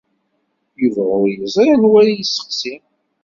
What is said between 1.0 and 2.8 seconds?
ur yeẓri anwa ara yesseqsi.